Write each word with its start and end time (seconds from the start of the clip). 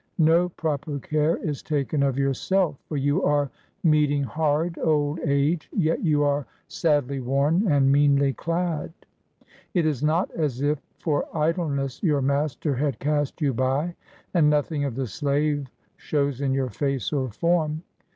No 0.17 0.49
proper 0.49 0.97
care 0.97 1.37
is 1.37 1.61
taken 1.61 2.01
of 2.01 2.17
yourself; 2.17 2.75
for 2.87 2.97
you 2.97 3.21
are 3.21 3.51
meeting 3.83 4.23
hard 4.23 4.79
old 4.79 5.19
age, 5.19 5.69
yet 5.71 6.03
you 6.03 6.23
are 6.23 6.47
sadly 6.67 7.19
worn 7.19 7.71
and 7.71 7.91
meanly 7.91 8.33
clad. 8.33 8.91
It 9.75 9.85
is 9.85 10.01
not 10.01 10.31
as 10.31 10.59
if 10.63 10.79
for 10.97 11.27
idleness 11.37 12.01
your 12.01 12.23
master 12.23 12.73
had 12.73 12.97
cast 12.97 13.41
you 13.41 13.53
by, 13.53 13.93
and 14.33 14.49
nothing 14.49 14.85
of 14.85 14.95
the 14.95 15.05
slave 15.05 15.67
shows 15.97 16.41
in 16.41 16.51
your 16.51 16.71
face 16.71 17.13
or 17.13 17.29
form. 17.29 17.83